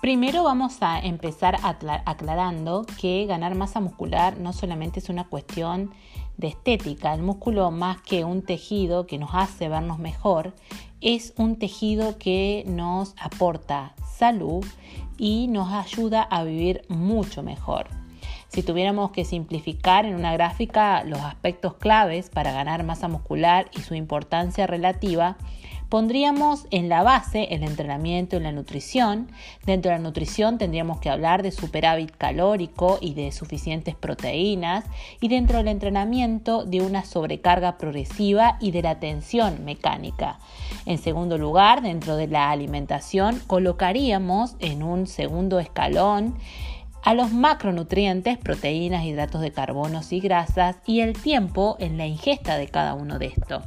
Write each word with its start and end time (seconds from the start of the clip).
Primero 0.00 0.42
vamos 0.42 0.78
a 0.80 0.98
empezar 0.98 1.58
aclarando 1.62 2.86
que 2.98 3.26
ganar 3.26 3.54
masa 3.54 3.80
muscular 3.80 4.38
no 4.38 4.54
solamente 4.54 4.98
es 4.98 5.10
una 5.10 5.24
cuestión 5.24 5.90
de 6.38 6.48
estética, 6.48 7.12
el 7.12 7.20
músculo 7.20 7.70
más 7.70 8.00
que 8.00 8.24
un 8.24 8.40
tejido 8.40 9.06
que 9.06 9.18
nos 9.18 9.30
hace 9.34 9.68
vernos 9.68 9.98
mejor, 9.98 10.54
es 11.02 11.34
un 11.36 11.58
tejido 11.58 12.16
que 12.16 12.64
nos 12.66 13.14
aporta 13.20 13.94
salud 14.16 14.64
y 15.18 15.48
nos 15.48 15.70
ayuda 15.70 16.22
a 16.22 16.44
vivir 16.44 16.80
mucho 16.88 17.42
mejor. 17.42 17.99
Si 18.50 18.64
tuviéramos 18.64 19.12
que 19.12 19.24
simplificar 19.24 20.04
en 20.06 20.16
una 20.16 20.32
gráfica 20.32 21.04
los 21.04 21.20
aspectos 21.20 21.74
claves 21.74 22.30
para 22.30 22.50
ganar 22.50 22.82
masa 22.82 23.06
muscular 23.06 23.70
y 23.72 23.80
su 23.82 23.94
importancia 23.94 24.66
relativa, 24.66 25.36
pondríamos 25.88 26.66
en 26.72 26.88
la 26.88 27.04
base 27.04 27.46
el 27.54 27.62
entrenamiento 27.62 28.36
y 28.36 28.40
la 28.40 28.50
nutrición. 28.50 29.30
Dentro 29.66 29.92
de 29.92 29.98
la 29.98 30.02
nutrición 30.02 30.58
tendríamos 30.58 30.98
que 30.98 31.10
hablar 31.10 31.44
de 31.44 31.52
superávit 31.52 32.10
calórico 32.16 32.98
y 33.00 33.14
de 33.14 33.30
suficientes 33.30 33.94
proteínas. 33.94 34.84
Y 35.20 35.28
dentro 35.28 35.58
del 35.58 35.68
entrenamiento 35.68 36.64
de 36.64 36.80
una 36.80 37.04
sobrecarga 37.04 37.78
progresiva 37.78 38.56
y 38.60 38.72
de 38.72 38.82
la 38.82 38.98
tensión 38.98 39.64
mecánica. 39.64 40.40
En 40.86 40.98
segundo 40.98 41.38
lugar, 41.38 41.82
dentro 41.82 42.16
de 42.16 42.26
la 42.26 42.50
alimentación 42.50 43.40
colocaríamos 43.46 44.56
en 44.58 44.82
un 44.82 45.06
segundo 45.06 45.60
escalón 45.60 46.34
a 47.02 47.14
los 47.14 47.32
macronutrientes, 47.32 48.38
proteínas, 48.38 49.04
hidratos 49.04 49.40
de 49.40 49.52
carbono 49.52 50.00
y 50.08 50.20
grasas 50.20 50.76
y 50.86 51.00
el 51.00 51.14
tiempo 51.14 51.76
en 51.78 51.98
la 51.98 52.06
ingesta 52.06 52.56
de 52.56 52.68
cada 52.68 52.94
uno 52.94 53.18
de 53.18 53.26
estos. 53.26 53.64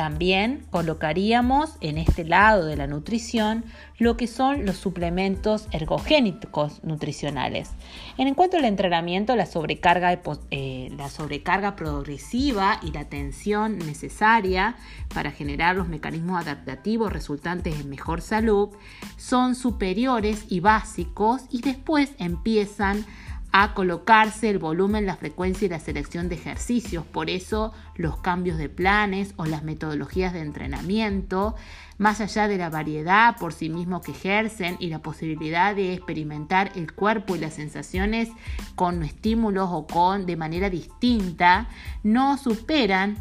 También 0.00 0.64
colocaríamos 0.70 1.76
en 1.82 1.98
este 1.98 2.24
lado 2.24 2.64
de 2.64 2.74
la 2.74 2.86
nutrición 2.86 3.66
lo 3.98 4.16
que 4.16 4.28
son 4.28 4.64
los 4.64 4.78
suplementos 4.78 5.68
ergogénicos 5.72 6.82
nutricionales. 6.82 7.72
En 8.16 8.32
cuanto 8.32 8.56
al 8.56 8.64
entrenamiento, 8.64 9.36
la 9.36 9.44
sobrecarga, 9.44 10.18
eh, 10.50 10.88
la 10.96 11.10
sobrecarga 11.10 11.76
progresiva 11.76 12.80
y 12.82 12.92
la 12.92 13.10
tensión 13.10 13.76
necesaria 13.76 14.76
para 15.12 15.32
generar 15.32 15.76
los 15.76 15.88
mecanismos 15.88 16.40
adaptativos 16.40 17.12
resultantes 17.12 17.78
en 17.78 17.90
mejor 17.90 18.22
salud 18.22 18.70
son 19.18 19.54
superiores 19.54 20.46
y 20.48 20.60
básicos 20.60 21.42
y 21.50 21.60
después 21.60 22.12
empiezan 22.16 23.04
a 23.28 23.29
colocarse 23.74 24.48
el 24.48 24.58
volumen, 24.58 25.06
la 25.06 25.16
frecuencia 25.16 25.66
y 25.66 25.68
la 25.68 25.80
selección 25.80 26.28
de 26.28 26.36
ejercicios. 26.36 27.04
Por 27.04 27.30
eso 27.30 27.72
los 27.96 28.18
cambios 28.18 28.58
de 28.58 28.68
planes 28.68 29.34
o 29.36 29.46
las 29.46 29.62
metodologías 29.62 30.32
de 30.32 30.40
entrenamiento, 30.40 31.56
más 31.98 32.20
allá 32.20 32.48
de 32.48 32.58
la 32.58 32.70
variedad 32.70 33.36
por 33.36 33.52
sí 33.52 33.68
mismo 33.68 34.00
que 34.00 34.12
ejercen 34.12 34.76
y 34.78 34.88
la 34.88 35.00
posibilidad 35.00 35.74
de 35.74 35.94
experimentar 35.94 36.72
el 36.76 36.92
cuerpo 36.92 37.36
y 37.36 37.40
las 37.40 37.54
sensaciones 37.54 38.28
con 38.74 39.02
estímulos 39.02 39.68
o 39.72 39.86
con 39.86 40.26
de 40.26 40.36
manera 40.36 40.70
distinta, 40.70 41.68
no 42.02 42.38
superan 42.38 43.18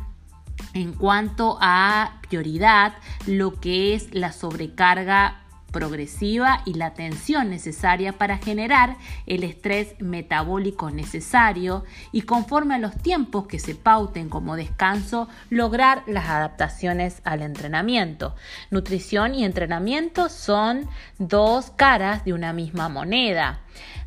en 0.74 0.94
cuanto 0.94 1.58
a 1.60 2.20
prioridad 2.28 2.94
lo 3.26 3.60
que 3.60 3.96
es 3.96 4.14
la 4.14 4.32
sobrecarga 4.32 5.42
progresiva 5.72 6.62
y 6.66 6.74
la 6.74 6.94
tensión 6.94 7.50
necesaria 7.50 8.14
para 8.14 8.38
generar 8.38 8.98
el 9.26 9.44
estrés 9.44 9.96
metabólico 10.00 10.92
necesario 10.92 11.84
y 12.12 12.24
conforme 12.24 12.76
a 12.76 12.80
los 12.80 12.98
tiempos 12.98 13.48
que 13.48 13.60
se 13.60 13.76
pauten 13.76 14.30
como 14.30 14.56
descanso, 14.56 15.28
lograr 15.50 16.04
las 16.08 16.30
adaptaciones 16.30 17.22
al 17.24 17.42
entrenamiento. 17.42 18.36
Nutrición 18.72 19.36
y 19.36 19.46
entrenamiento 19.46 20.30
son 20.30 20.88
dos 21.18 21.72
caras 21.76 22.26
de 22.26 22.34
una 22.34 22.54
misma 22.54 22.90
moneda. 22.90 23.60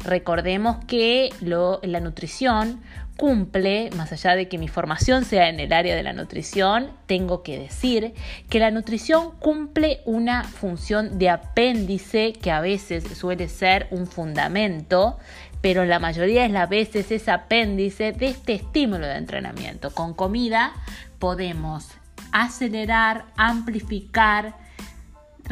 Recordemos 0.05 0.85
que 0.87 1.31
la 1.41 2.01
nutrición 2.01 2.81
cumple, 3.23 3.89
más 3.97 4.11
allá 4.11 4.35
de 4.35 4.49
que 4.49 4.59
mi 4.59 4.67
formación 4.67 5.25
sea 5.25 5.49
en 5.49 5.61
el 5.61 5.73
área 5.73 5.95
de 5.95 6.03
la 6.03 6.13
nutrición, 6.13 6.91
tengo 7.07 7.45
que 7.45 7.57
decir 7.57 8.15
que 8.51 8.59
la 8.59 8.73
nutrición 8.73 9.31
cumple 9.39 10.01
una 10.07 10.43
función 10.43 11.21
de 11.21 11.31
apéndice 11.31 12.33
que 12.33 12.51
a 12.51 12.61
veces 12.61 13.05
suele 13.17 13.47
ser 13.49 13.87
un 13.93 14.09
fundamento, 14.09 15.19
pero 15.61 15.85
la 15.85 16.01
mayoría 16.01 16.43
de 16.43 16.49
las 16.49 16.69
veces 16.69 17.13
es 17.13 17.29
apéndice 17.29 18.11
de 18.11 18.27
este 18.27 18.55
estímulo 18.55 19.07
de 19.07 19.19
entrenamiento. 19.19 19.93
Con 19.93 20.15
comida 20.15 20.73
podemos 21.21 21.93
acelerar, 22.33 23.27
amplificar, 23.37 24.57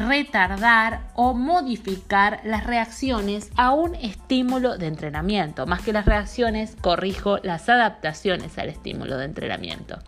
retardar 0.01 1.11
o 1.15 1.35
modificar 1.35 2.41
las 2.45 2.65
reacciones 2.65 3.51
a 3.57 3.73
un 3.73 3.95
estímulo 3.95 4.79
de 4.79 4.87
entrenamiento. 4.87 5.67
Más 5.67 5.83
que 5.83 5.93
las 5.93 6.07
reacciones, 6.07 6.77
corrijo 6.81 7.39
las 7.43 7.69
adaptaciones 7.69 8.59
al 8.59 8.69
estímulo 8.71 9.17
de 9.17 9.27
entrenamiento. 9.27 9.99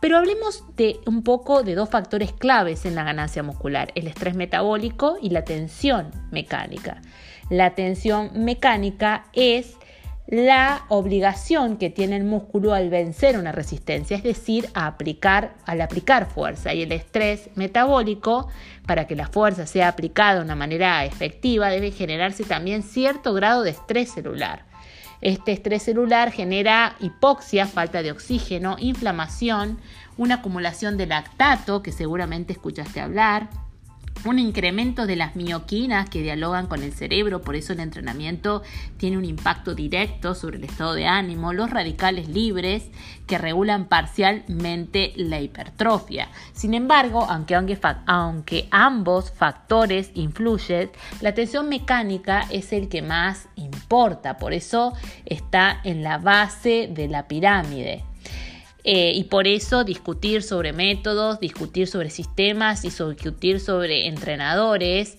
Pero 0.00 0.18
hablemos 0.18 0.64
de 0.76 1.00
un 1.06 1.22
poco 1.22 1.62
de 1.62 1.74
dos 1.74 1.88
factores 1.88 2.32
claves 2.32 2.84
en 2.84 2.94
la 2.94 3.04
ganancia 3.04 3.42
muscular, 3.42 3.90
el 3.94 4.06
estrés 4.06 4.34
metabólico 4.34 5.16
y 5.20 5.30
la 5.30 5.44
tensión 5.44 6.10
mecánica. 6.30 7.00
La 7.48 7.74
tensión 7.74 8.30
mecánica 8.34 9.24
es 9.32 9.76
la 10.26 10.86
obligación 10.88 11.76
que 11.76 11.90
tiene 11.90 12.16
el 12.16 12.24
músculo 12.24 12.72
al 12.72 12.88
vencer 12.88 13.38
una 13.38 13.52
resistencia, 13.52 14.16
es 14.16 14.22
decir, 14.22 14.70
al 14.72 15.80
aplicar 15.80 16.30
fuerza. 16.30 16.72
Y 16.72 16.82
el 16.82 16.92
estrés 16.92 17.50
metabólico, 17.56 18.48
para 18.86 19.06
que 19.06 19.16
la 19.16 19.26
fuerza 19.26 19.66
sea 19.66 19.88
aplicada 19.88 20.36
de 20.36 20.44
una 20.44 20.56
manera 20.56 21.04
efectiva, 21.04 21.68
debe 21.68 21.90
generarse 21.90 22.44
también 22.44 22.82
cierto 22.82 23.34
grado 23.34 23.62
de 23.62 23.70
estrés 23.70 24.12
celular. 24.12 24.64
Este 25.20 25.52
estrés 25.52 25.82
celular 25.82 26.32
genera 26.32 26.96
hipoxia, 27.00 27.66
falta 27.66 28.02
de 28.02 28.12
oxígeno, 28.12 28.76
inflamación, 28.78 29.78
una 30.16 30.36
acumulación 30.36 30.96
de 30.96 31.06
lactato, 31.06 31.82
que 31.82 31.92
seguramente 31.92 32.52
escuchaste 32.52 33.00
hablar, 33.00 33.48
un 34.24 34.38
incremento 34.38 35.06
de 35.06 35.16
las 35.16 35.36
mioquinas 35.36 36.08
que 36.08 36.22
dialogan 36.22 36.66
con 36.66 36.82
el 36.82 36.92
cerebro, 36.92 37.42
por 37.42 37.56
eso 37.56 37.72
el 37.72 37.80
entrenamiento 37.80 38.62
tiene 38.96 39.18
un 39.18 39.24
impacto 39.24 39.74
directo 39.74 40.34
sobre 40.34 40.58
el 40.58 40.64
estado 40.64 40.94
de 40.94 41.06
ánimo, 41.06 41.52
los 41.52 41.70
radicales 41.70 42.28
libres 42.28 42.84
que 43.26 43.38
regulan 43.38 43.86
parcialmente 43.86 45.12
la 45.16 45.40
hipertrofia. 45.40 46.28
Sin 46.52 46.74
embargo, 46.74 47.26
aunque, 47.28 47.54
aunque, 48.06 48.68
ambos 48.70 49.30
factores 49.30 50.10
influyen, 50.14 50.90
la 51.20 51.34
tensión 51.34 51.68
mecánica 51.68 52.46
es 52.50 52.72
el 52.72 52.88
que 52.88 53.02
más 53.02 53.48
importa, 53.56 54.38
por 54.38 54.52
eso 54.52 54.92
está 55.26 55.80
en 55.84 56.02
la 56.02 56.18
base 56.18 56.88
de 56.92 57.08
la 57.08 57.28
pirámide. 57.28 58.04
Eh, 58.86 59.12
y 59.14 59.24
por 59.24 59.48
eso 59.48 59.82
discutir 59.82 60.42
sobre 60.42 60.74
métodos, 60.74 61.40
discutir 61.40 61.88
sobre 61.88 62.10
sistemas 62.10 62.84
y 62.84 62.90
discutir 62.90 63.58
sobre 63.58 64.08
entrenadores 64.08 65.16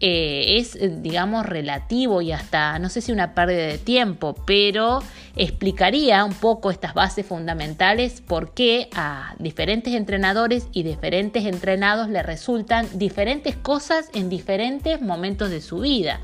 eh, 0.00 0.58
es, 0.58 0.76
digamos, 1.02 1.46
relativo 1.46 2.20
y 2.20 2.32
hasta, 2.32 2.78
no 2.78 2.90
sé 2.90 3.00
si 3.00 3.12
una 3.12 3.34
pérdida 3.34 3.68
de 3.68 3.78
tiempo, 3.78 4.36
pero 4.46 5.02
explicaría 5.34 6.26
un 6.26 6.34
poco 6.34 6.70
estas 6.70 6.92
bases 6.92 7.24
fundamentales 7.24 8.20
por 8.20 8.52
qué 8.52 8.90
a 8.94 9.34
diferentes 9.38 9.94
entrenadores 9.94 10.68
y 10.72 10.82
diferentes 10.82 11.46
entrenados 11.46 12.10
le 12.10 12.22
resultan 12.22 12.86
diferentes 12.98 13.56
cosas 13.56 14.10
en 14.12 14.28
diferentes 14.28 15.00
momentos 15.00 15.48
de 15.48 15.62
su 15.62 15.78
vida. 15.78 16.20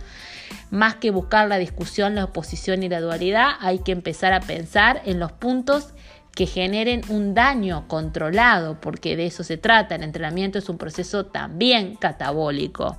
Más 0.71 0.97
que 0.97 1.11
buscar 1.11 1.49
la 1.49 1.57
discusión, 1.57 2.15
la 2.15 2.25
oposición 2.25 2.83
y 2.83 2.91
la 2.91 3.01
dualidad, 3.01 3.53
hay 3.61 3.79
que 3.79 3.93
empezar 3.93 4.35
a 4.35 4.41
pensar 4.41 5.01
en 5.07 5.19
los 5.19 5.33
puntos 5.33 5.95
que 6.35 6.47
generen 6.47 7.03
un 7.09 7.35
daño 7.35 7.87
controlado, 7.89 8.81
porque 8.81 9.17
de 9.17 9.27
eso 9.27 9.45
se 9.45 9.59
trata. 9.59 9.95
El 9.95 10.03
entrenamiento 10.03 10.59
es 10.59 10.69
un 10.69 10.79
proceso 10.79 11.27
también 11.27 11.97
catabólico. 11.97 12.99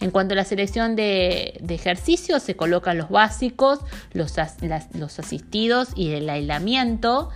En 0.00 0.12
cuanto 0.12 0.34
a 0.34 0.36
la 0.36 0.44
selección 0.44 0.94
de, 0.94 1.60
ejercicios, 1.68 2.42
se 2.42 2.54
colocan 2.54 2.98
los 2.98 3.10
básicos, 3.10 3.80
los, 4.12 4.36
los 4.94 5.18
asistidos 5.18 5.88
y 5.96 6.12
el 6.12 6.30
aislamiento. 6.30 7.30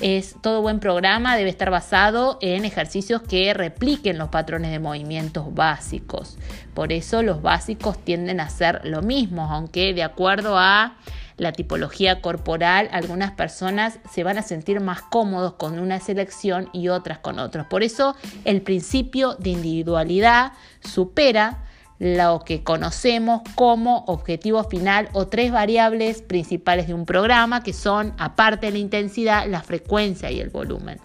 Es 0.00 0.36
todo 0.42 0.62
buen 0.62 0.80
programa 0.80 1.36
debe 1.36 1.50
estar 1.50 1.70
basado 1.70 2.38
en 2.40 2.64
ejercicios 2.64 3.22
que 3.22 3.54
repliquen 3.54 4.18
los 4.18 4.28
patrones 4.28 4.72
de 4.72 4.78
movimientos 4.78 5.54
básicos. 5.54 6.38
Por 6.74 6.92
eso 6.92 7.22
los 7.22 7.40
básicos 7.40 8.02
tienden 8.02 8.40
a 8.40 8.48
ser 8.48 8.80
lo 8.84 9.00
mismo, 9.02 9.44
aunque 9.50 9.94
de 9.94 10.02
acuerdo 10.02 10.58
a 10.58 10.96
la 11.42 11.52
tipología 11.52 12.20
corporal, 12.20 12.88
algunas 12.92 13.32
personas 13.32 13.98
se 14.10 14.22
van 14.22 14.38
a 14.38 14.42
sentir 14.42 14.80
más 14.80 15.02
cómodos 15.02 15.54
con 15.54 15.78
una 15.78 15.98
selección 15.98 16.70
y 16.72 16.88
otras 16.88 17.18
con 17.18 17.40
otros. 17.40 17.66
Por 17.66 17.82
eso 17.82 18.16
el 18.44 18.62
principio 18.62 19.34
de 19.34 19.50
individualidad 19.50 20.52
supera 20.80 21.64
lo 21.98 22.42
que 22.44 22.62
conocemos 22.62 23.42
como 23.54 24.04
objetivo 24.06 24.64
final 24.64 25.08
o 25.12 25.26
tres 25.26 25.52
variables 25.52 26.22
principales 26.22 26.86
de 26.86 26.94
un 26.94 27.06
programa 27.06 27.62
que 27.62 27.72
son, 27.72 28.14
aparte 28.18 28.66
de 28.66 28.72
la 28.72 28.78
intensidad, 28.78 29.48
la 29.48 29.62
frecuencia 29.62 30.30
y 30.30 30.40
el 30.40 30.50
volumen. 30.50 31.00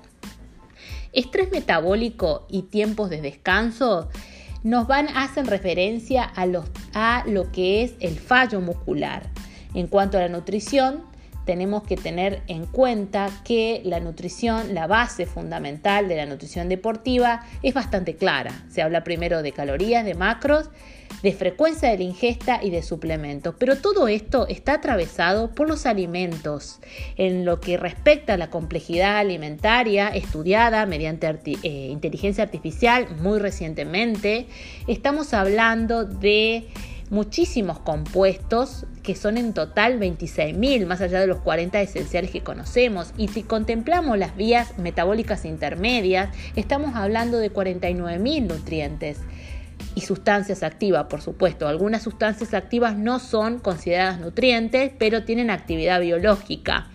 Estrés 1.13 1.51
metabólico 1.51 2.45
y 2.49 2.63
tiempos 2.63 3.09
de 3.09 3.21
descanso 3.21 4.09
nos 4.63 4.85
van, 4.85 5.07
hacen 5.15 5.47
referencia 5.47 6.23
a, 6.23 6.45
los, 6.45 6.65
a 6.93 7.23
lo 7.25 7.51
que 7.51 7.83
es 7.83 7.93
el 7.99 8.19
fallo 8.19 8.61
muscular. 8.61 9.29
En 9.77 9.85
cuanto 9.85 10.17
a 10.17 10.21
la 10.21 10.27
nutrición, 10.27 11.03
tenemos 11.45 11.83
que 11.83 11.97
tener 11.97 12.41
en 12.47 12.65
cuenta 12.65 13.29
que 13.43 13.79
la 13.85 13.99
nutrición, 13.99 14.73
la 14.73 14.87
base 14.87 15.27
fundamental 15.27 16.07
de 16.07 16.15
la 16.15 16.25
nutrición 16.25 16.67
deportiva 16.67 17.45
es 17.61 17.75
bastante 17.75 18.15
clara. 18.15 18.65
Se 18.71 18.81
habla 18.81 19.03
primero 19.03 19.43
de 19.43 19.51
calorías, 19.51 20.03
de 20.03 20.15
macros, 20.15 20.71
de 21.21 21.31
frecuencia 21.31 21.91
de 21.91 21.97
la 21.99 22.05
ingesta 22.05 22.59
y 22.63 22.71
de 22.71 22.81
suplementos. 22.81 23.53
Pero 23.59 23.77
todo 23.77 24.07
esto 24.07 24.47
está 24.47 24.73
atravesado 24.73 25.51
por 25.51 25.69
los 25.69 25.85
alimentos. 25.85 26.79
En 27.15 27.45
lo 27.45 27.59
que 27.59 27.77
respecta 27.77 28.33
a 28.33 28.37
la 28.37 28.49
complejidad 28.49 29.17
alimentaria 29.19 30.09
estudiada 30.09 30.87
mediante 30.87 31.27
eh, 31.45 31.69
inteligencia 31.91 32.43
artificial 32.43 33.15
muy 33.21 33.37
recientemente, 33.37 34.47
estamos 34.87 35.35
hablando 35.35 36.03
de 36.03 36.67
muchísimos 37.09 37.79
compuestos 37.79 38.85
que 39.03 39.15
son 39.15 39.37
en 39.37 39.53
total 39.53 39.99
26.000, 39.99 40.85
más 40.85 41.01
allá 41.01 41.21
de 41.21 41.27
los 41.27 41.39
40 41.39 41.79
esenciales 41.81 42.31
que 42.31 42.41
conocemos. 42.41 43.13
Y 43.17 43.29
si 43.29 43.43
contemplamos 43.43 44.17
las 44.17 44.35
vías 44.35 44.77
metabólicas 44.77 45.45
intermedias, 45.45 46.29
estamos 46.55 46.95
hablando 46.95 47.37
de 47.37 47.51
49.000 47.51 48.47
nutrientes 48.47 49.19
y 49.95 50.01
sustancias 50.01 50.63
activas, 50.63 51.05
por 51.05 51.21
supuesto. 51.21 51.67
Algunas 51.67 52.03
sustancias 52.03 52.53
activas 52.53 52.95
no 52.97 53.19
son 53.19 53.59
consideradas 53.59 54.19
nutrientes, 54.19 54.91
pero 54.97 55.23
tienen 55.23 55.49
actividad 55.49 56.01
biológica. 56.01 56.87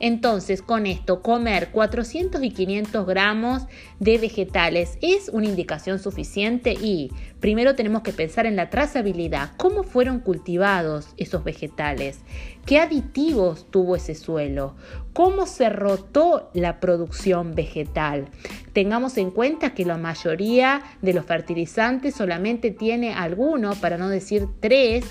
Entonces, 0.00 0.62
con 0.62 0.86
esto, 0.86 1.22
comer 1.22 1.70
400 1.70 2.42
y 2.42 2.50
500 2.50 3.06
gramos 3.06 3.62
de 3.98 4.18
vegetales 4.18 4.96
es 5.02 5.28
una 5.28 5.46
indicación 5.46 5.98
suficiente 5.98 6.72
y 6.72 7.10
primero 7.40 7.74
tenemos 7.74 8.02
que 8.02 8.12
pensar 8.12 8.46
en 8.46 8.56
la 8.56 8.70
trazabilidad. 8.70 9.50
¿Cómo 9.56 9.82
fueron 9.82 10.20
cultivados 10.20 11.08
esos 11.16 11.42
vegetales? 11.42 12.20
¿Qué 12.64 12.78
aditivos 12.78 13.66
tuvo 13.70 13.96
ese 13.96 14.14
suelo? 14.14 14.76
¿Cómo 15.14 15.46
se 15.46 15.68
rotó 15.68 16.50
la 16.54 16.78
producción 16.78 17.54
vegetal? 17.54 18.28
Tengamos 18.72 19.16
en 19.18 19.32
cuenta 19.32 19.74
que 19.74 19.84
la 19.84 19.96
mayoría 19.96 20.82
de 21.02 21.12
los 21.12 21.24
fertilizantes 21.24 22.14
solamente 22.14 22.70
tiene 22.70 23.14
alguno, 23.14 23.74
para 23.74 23.98
no 23.98 24.08
decir 24.08 24.46
tres, 24.60 25.04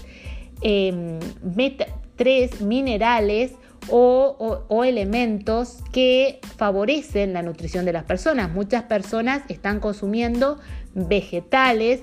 em, 0.62 1.20
tres 2.16 2.62
minerales 2.62 3.54
o, 3.90 4.84
elementos 4.84 5.80
que 5.92 6.40
favorecen 6.58 7.34
la 7.34 7.42
nutrición 7.42 7.86
de 7.86 7.94
las 7.94 8.04
personas. 8.04 8.52
Muchas 8.52 8.84
personas 8.84 9.44
están 9.50 9.80
consumiendo 9.80 10.60
vegetales 10.94 12.02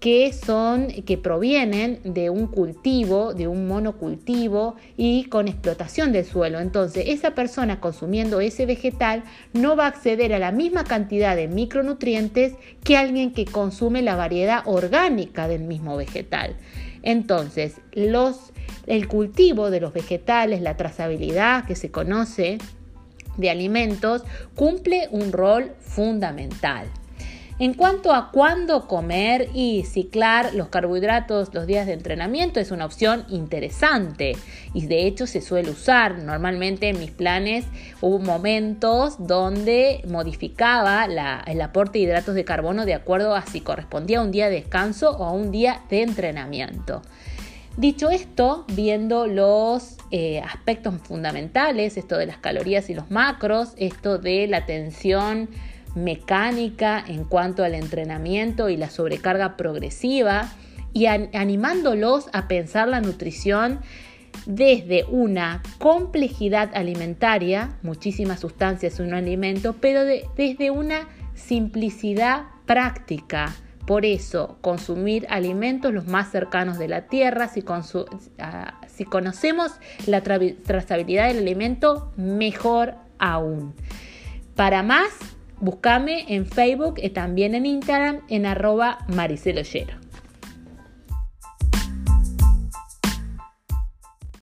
que 0.00 0.34
son 0.34 0.88
que 1.06 1.16
provienen 1.16 1.98
de 2.04 2.28
un 2.28 2.46
cultivo, 2.46 3.32
de 3.32 3.48
un 3.48 3.66
monocultivo 3.66 4.76
y 4.98 5.24
con 5.24 5.48
explotación 5.48 6.12
del 6.12 6.26
suelo. 6.26 6.60
Entonces, 6.60 7.04
esa 7.08 7.30
persona 7.34 7.80
consumiendo 7.80 8.40
ese 8.40 8.66
vegetal 8.66 9.22
no 9.54 9.76
va 9.76 9.86
a 9.86 9.88
acceder 9.88 10.34
a 10.34 10.38
la 10.38 10.52
misma 10.52 10.84
cantidad 10.84 11.36
de 11.36 11.48
micronutrientes 11.48 12.52
que 12.82 12.98
alguien 12.98 13.32
que 13.32 13.46
consume 13.46 14.02
la 14.02 14.14
variedad 14.14 14.62
orgánica 14.66 15.48
del 15.48 15.62
mismo 15.62 15.96
vegetal. 15.96 16.54
Entonces, 17.04 17.76
el 17.92 19.08
cultivo 19.08 19.70
de 19.70 19.80
los 19.80 19.92
vegetales, 19.92 20.62
la 20.62 20.76
trazabilidad 20.76 21.66
que 21.66 21.76
se 21.76 21.90
conoce 21.90 22.58
de 23.36 23.50
alimentos, 23.50 24.24
cumple 24.54 25.08
un 25.10 25.30
rol 25.30 25.74
fundamental. 25.80 26.88
En 27.60 27.74
cuanto 27.74 28.12
a 28.12 28.32
cuándo 28.32 28.88
comer 28.88 29.48
y 29.54 29.84
ciclar 29.84 30.54
los 30.54 30.70
carbohidratos 30.70 31.54
los 31.54 31.68
días 31.68 31.86
de 31.86 31.92
entrenamiento 31.92 32.58
es 32.58 32.72
una 32.72 32.84
opción 32.84 33.24
interesante 33.28 34.36
y 34.72 34.86
de 34.86 35.06
hecho 35.06 35.28
se 35.28 35.40
suele 35.40 35.70
usar. 35.70 36.18
Normalmente 36.18 36.88
en 36.88 36.98
mis 36.98 37.12
planes 37.12 37.64
hubo 38.00 38.18
momentos 38.18 39.24
donde 39.24 40.02
modificaba 40.08 41.04
el 41.46 41.60
aporte 41.60 41.98
de 41.98 42.04
hidratos 42.06 42.34
de 42.34 42.44
carbono 42.44 42.86
de 42.86 42.94
acuerdo 42.94 43.36
a 43.36 43.42
si 43.42 43.60
correspondía 43.60 44.18
a 44.18 44.22
un 44.22 44.32
día 44.32 44.46
de 44.46 44.56
descanso 44.56 45.10
o 45.12 45.22
a 45.22 45.30
un 45.30 45.52
día 45.52 45.82
de 45.90 46.02
entrenamiento. 46.02 47.02
Dicho 47.76 48.10
esto, 48.10 48.64
viendo 48.72 49.28
los 49.28 49.96
eh, 50.10 50.40
aspectos 50.40 50.94
fundamentales, 51.02 51.96
esto 51.96 52.16
de 52.16 52.26
las 52.26 52.38
calorías 52.38 52.90
y 52.90 52.94
los 52.94 53.12
macros, 53.12 53.74
esto 53.76 54.18
de 54.18 54.48
la 54.48 54.66
tensión 54.66 55.48
mecánica 55.94 57.04
en 57.06 57.24
cuanto 57.24 57.64
al 57.64 57.74
entrenamiento 57.74 58.68
y 58.68 58.76
la 58.76 58.90
sobrecarga 58.90 59.56
progresiva, 59.56 60.52
y 60.92 61.06
animándolos 61.06 62.28
a 62.32 62.46
pensar 62.46 62.86
la 62.86 63.00
nutrición 63.00 63.80
desde 64.46 65.04
una 65.04 65.60
complejidad 65.78 66.70
alimentaria, 66.74 67.76
muchísimas 67.82 68.40
sustancias 68.40 69.00
en 69.00 69.06
un 69.06 69.14
alimento, 69.14 69.74
pero 69.80 70.04
desde 70.04 70.70
una 70.70 71.08
simplicidad 71.34 72.44
práctica 72.64 73.52
por 73.86 74.06
eso, 74.06 74.56
consumir 74.62 75.26
alimentos 75.28 75.92
los 75.92 76.06
más 76.06 76.30
cercanos 76.30 76.78
de 76.78 76.88
la 76.88 77.02
tierra, 77.02 77.48
si, 77.48 77.62
ah, 78.38 78.80
conocemos 79.10 79.72
la 80.06 80.22
trazabilidad 80.22 81.28
del 81.28 81.38
alimento, 81.38 82.10
mejor 82.16 82.94
aún. 83.18 83.74
Para 84.56 84.82
más, 84.82 85.10
búscame 85.60 86.34
en 86.34 86.46
Facebook 86.46 86.94
y 87.02 87.10
también 87.10 87.54
en 87.54 87.66
Instagram 87.66 88.20
en 88.28 88.46
arroba 88.46 88.98
mariceloyero. 89.08 90.03